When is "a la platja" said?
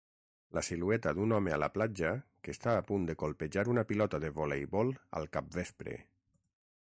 1.57-2.13